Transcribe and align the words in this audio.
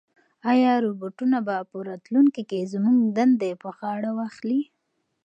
ایا 0.51 0.73
روبوټونه 0.85 1.37
به 1.47 1.57
په 1.69 1.77
راتلونکي 1.89 2.43
کې 2.49 2.69
زموږ 2.73 2.97
دندې 3.17 3.51
په 3.61 3.69
غاړه 3.77 4.11
واخلي؟ 4.19 4.61